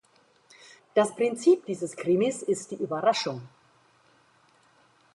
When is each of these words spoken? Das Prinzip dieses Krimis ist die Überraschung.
Das 0.95 1.15
Prinzip 1.15 1.67
dieses 1.67 1.95
Krimis 1.95 2.41
ist 2.41 2.71
die 2.71 2.75
Überraschung. 2.81 3.47